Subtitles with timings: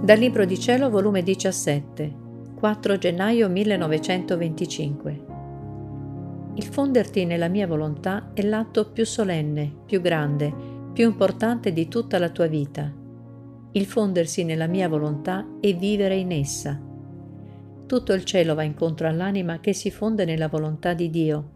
[0.00, 2.14] Dal Libro di Cielo, volume 17,
[2.54, 5.24] 4 gennaio 1925.
[6.54, 10.54] Il fonderti nella mia volontà è l'atto più solenne, più grande,
[10.92, 12.90] più importante di tutta la tua vita.
[13.72, 16.80] Il fondersi nella mia volontà è vivere in essa.
[17.84, 21.50] Tutto il cielo va incontro all'anima che si fonde nella volontà di Dio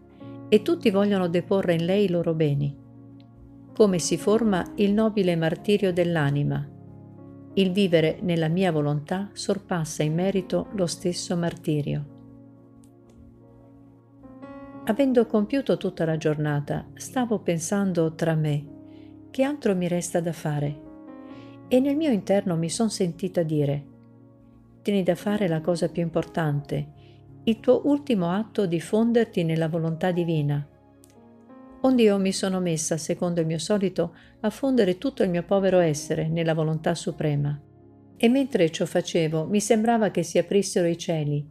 [0.49, 2.77] e tutti vogliono deporre in lei i loro beni.
[3.73, 6.72] Come si forma il nobile martirio dell'anima,
[7.55, 12.07] il vivere nella mia volontà sorpassa in merito lo stesso martirio.
[14.85, 18.67] Avendo compiuto tutta la giornata, stavo pensando tra me,
[19.31, 20.81] che altro mi resta da fare?
[21.69, 23.87] E nel mio interno mi son sentita dire,
[24.83, 27.01] tieni da fare la cosa più importante,
[27.45, 30.67] il tuo ultimo atto di fonderti nella volontà divina,
[31.83, 35.79] onde io mi sono messa, secondo il mio solito, a fondere tutto il mio povero
[35.79, 37.59] essere nella volontà suprema.
[38.17, 41.45] E mentre ciò facevo, mi sembrava che si aprissero i cieli,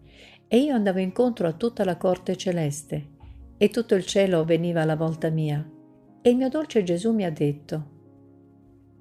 [0.47, 3.09] e io andavo incontro a tutta la corte celeste,
[3.57, 5.65] e tutto il cielo veniva alla volta mia.
[6.21, 7.89] E il mio dolce Gesù mi ha detto,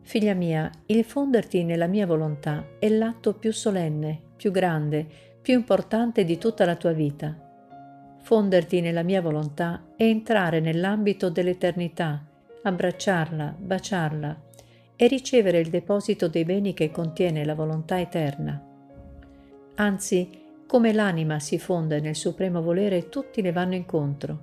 [0.03, 5.07] Figlia mia, il fonderti nella mia volontà è l'atto più solenne, più grande,
[5.41, 7.50] più importante di tutta la tua vita
[8.23, 12.25] fonderti nella mia volontà e entrare nell'ambito dell'eternità,
[12.63, 14.43] abbracciarla, baciarla
[14.97, 18.63] e ricevere il deposito dei beni che contiene la volontà eterna.
[19.77, 20.31] Anzi,
[20.67, 24.39] come l'anima si fonde nel supremo volere, tutti le vanno incontro,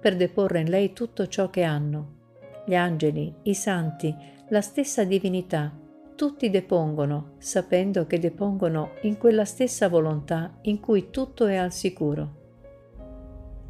[0.00, 2.16] per deporre in lei tutto ciò che hanno.
[2.64, 4.14] Gli angeli, i santi,
[4.48, 5.70] la stessa divinità,
[6.16, 12.37] tutti depongono, sapendo che depongono in quella stessa volontà in cui tutto è al sicuro.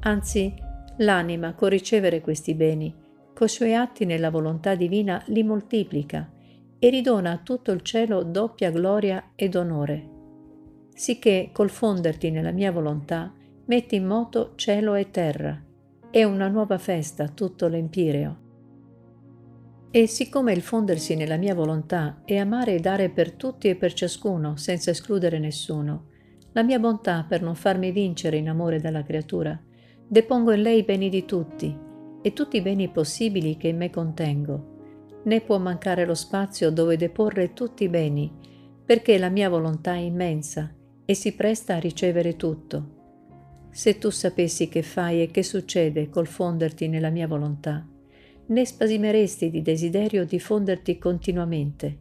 [0.01, 0.55] Anzi,
[0.99, 2.95] l'anima, con ricevere questi beni,
[3.35, 6.31] coi suoi atti nella volontà divina li moltiplica
[6.79, 10.09] e ridona a tutto il cielo doppia gloria ed onore.
[10.95, 13.33] Sicché col fonderti nella mia volontà
[13.67, 15.63] metti in moto cielo e terra,
[16.11, 18.47] e una nuova festa tutto l'empireo.
[19.91, 23.93] E siccome il fondersi nella mia volontà è amare e dare per tutti e per
[23.93, 26.09] ciascuno, senza escludere nessuno,
[26.53, 29.61] la mia bontà per non farmi vincere in amore dalla creatura,
[30.11, 31.77] Depongo in lei i beni di tutti
[32.23, 34.77] e tutti i beni possibili che in me contengo.
[35.25, 38.33] Né può mancare lo spazio dove deporre tutti i beni,
[38.87, 40.75] perché la mia volontà è immensa
[41.05, 43.69] e si presta a ricevere tutto.
[43.71, 47.87] Se tu sapessi che fai e che succede col fonderti nella mia volontà,
[48.47, 51.99] ne spasimeresti di desiderio di fonderti continuamente.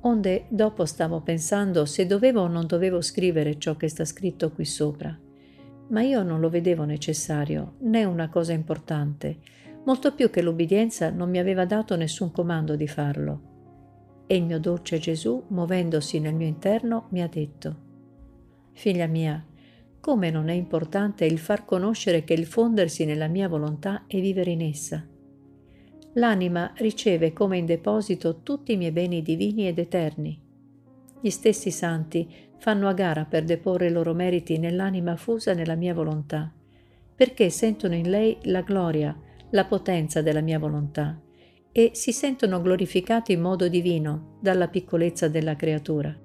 [0.00, 4.64] Onde dopo stavo pensando se dovevo o non dovevo scrivere ciò che sta scritto qui
[4.64, 5.16] sopra
[5.88, 9.38] ma io non lo vedevo necessario, né una cosa importante,
[9.84, 13.42] molto più che l'ubbidienza non mi aveva dato nessun comando di farlo.
[14.26, 17.86] E il mio dolce Gesù, muovendosi nel mio interno, mi ha detto,
[18.72, 19.44] Figlia mia,
[20.00, 24.50] come non è importante il far conoscere che il fondersi nella mia volontà è vivere
[24.50, 25.04] in essa.
[26.14, 30.40] L'anima riceve come in deposito tutti i miei beni divini ed eterni.
[31.20, 35.94] Gli stessi santi fanno a gara per deporre i loro meriti nell'anima fusa nella mia
[35.94, 36.52] volontà,
[37.14, 39.16] perché sentono in lei la gloria,
[39.50, 41.20] la potenza della mia volontà
[41.72, 46.16] e si sentono glorificati in modo divino dalla piccolezza della creatura.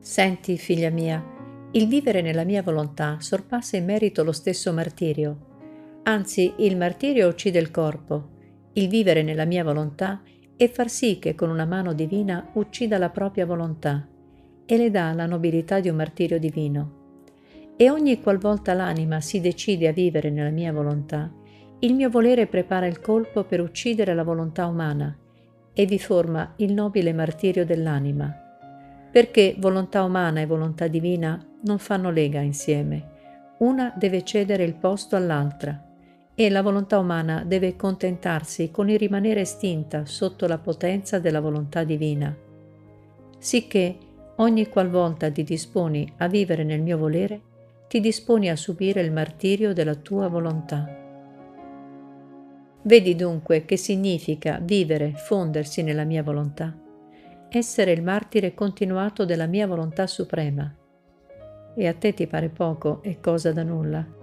[0.00, 1.24] Senti, figlia mia,
[1.72, 5.46] il vivere nella mia volontà sorpassa in merito lo stesso martirio.
[6.04, 8.30] Anzi, il martirio uccide il corpo,
[8.72, 10.22] il vivere nella mia volontà
[10.58, 14.04] è far sì che con una mano divina uccida la propria volontà
[14.66, 16.96] e le dà la nobiltà di un martirio divino.
[17.76, 21.32] E ogni qualvolta l'anima si decide a vivere nella mia volontà,
[21.78, 25.16] il mio volere prepara il colpo per uccidere la volontà umana
[25.72, 28.34] e vi forma il nobile martirio dell'anima,
[29.12, 33.10] perché volontà umana e volontà divina non fanno lega insieme.
[33.58, 35.87] Una deve cedere il posto all'altra
[36.40, 41.82] e la volontà umana deve contentarsi con il rimanere estinta sotto la potenza della volontà
[41.82, 42.32] divina.
[43.36, 43.98] Sicché
[44.36, 47.40] ogni qualvolta ti disponi a vivere nel mio volere,
[47.88, 50.88] ti disponi a subire il martirio della tua volontà.
[52.82, 56.72] Vedi dunque che significa vivere, fondersi nella mia volontà,
[57.48, 60.72] essere il martire continuato della mia volontà suprema.
[61.74, 64.17] E a te ti pare poco e cosa da nulla.